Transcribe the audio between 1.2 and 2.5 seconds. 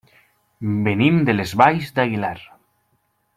de les Valls d'Aguilar.